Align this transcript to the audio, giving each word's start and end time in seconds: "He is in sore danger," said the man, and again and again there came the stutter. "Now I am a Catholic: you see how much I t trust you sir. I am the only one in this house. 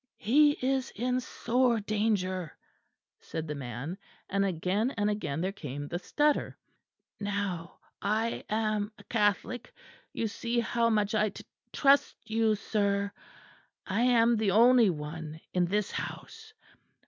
"He 0.17 0.53
is 0.65 0.89
in 0.95 1.19
sore 1.19 1.79
danger," 1.79 2.57
said 3.19 3.47
the 3.47 3.53
man, 3.53 3.99
and 4.31 4.43
again 4.43 4.89
and 4.97 5.11
again 5.11 5.41
there 5.41 5.51
came 5.51 5.87
the 5.87 5.99
stutter. 5.99 6.57
"Now 7.19 7.77
I 8.01 8.43
am 8.49 8.91
a 8.97 9.03
Catholic: 9.03 9.71
you 10.11 10.27
see 10.27 10.59
how 10.59 10.89
much 10.89 11.13
I 11.13 11.29
t 11.29 11.43
trust 11.71 12.15
you 12.25 12.55
sir. 12.55 13.11
I 13.85 14.01
am 14.01 14.37
the 14.37 14.49
only 14.49 14.89
one 14.89 15.39
in 15.53 15.65
this 15.65 15.91
house. 15.91 16.51